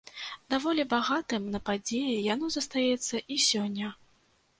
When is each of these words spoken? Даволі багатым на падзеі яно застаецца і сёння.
Даволі 0.51 0.85
багатым 0.93 1.43
на 1.55 1.59
падзеі 1.67 2.15
яно 2.33 2.49
застаецца 2.55 3.21
і 3.37 3.39
сёння. 3.49 3.93